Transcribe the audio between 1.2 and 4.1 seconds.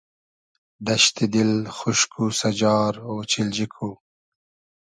دیل خوشک و سئجار اۉچیلجی کو